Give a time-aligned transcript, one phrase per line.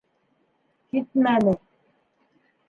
[0.93, 1.53] Китмәне!